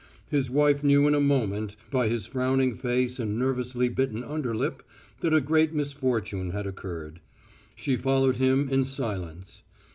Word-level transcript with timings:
His 0.31 0.49
wife 0.49 0.83
knew 0.83 1.07
in 1.07 1.13
a 1.13 1.19
moment 1.19 1.75
by 1.91 2.07
his 2.09 2.25
frowning 2.25 2.73
face 2.73 3.19
and 3.19 3.37
nervously 3.37 3.87
bitten 3.87 4.23
underlip 4.23 4.81
that 5.19 5.31
a 5.31 5.39
great 5.39 5.75
misfortune 5.75 6.49
had 6.49 6.65
occurred. 6.65 7.21
She 7.75 7.95
followed 7.97 8.37
him 8.37 8.67
in 8.67 8.83
silence. 8.83 9.61